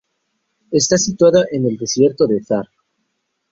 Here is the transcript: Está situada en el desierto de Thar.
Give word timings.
Está 0.71 0.97
situada 0.97 1.45
en 1.51 1.67
el 1.67 1.77
desierto 1.77 2.25
de 2.25 2.41
Thar. 2.41 2.65